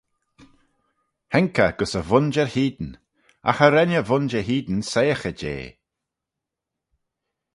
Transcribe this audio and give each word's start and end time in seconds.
Haink 1.31 1.57
eh 1.65 1.73
gys 1.77 1.93
e 1.99 2.01
vooinjer 2.09 2.49
hene, 2.55 2.91
agh 3.49 3.57
cha 3.61 3.67
ren 3.69 3.97
e 3.99 4.01
vooinjer 4.07 4.45
hene 4.47 4.77
soiaghey 4.91 5.35
jeh. 5.41 5.67